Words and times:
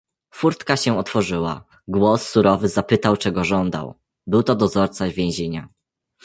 "Furtka 0.33 0.77
się 0.77 0.97
otworzyła, 0.97 1.65
głos 1.87 2.29
surowy 2.29 2.69
zapytał 2.69 3.17
czego 3.17 3.43
żądał; 3.43 3.95
był 4.27 4.43
to 4.43 4.55
dozorca 4.55 5.07
więzienia." 5.09 5.69